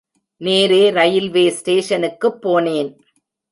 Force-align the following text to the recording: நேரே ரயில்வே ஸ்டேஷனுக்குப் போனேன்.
நேரே 0.41 0.89
ரயில்வே 0.89 1.49
ஸ்டேஷனுக்குப் 1.49 2.41
போனேன். 2.47 2.91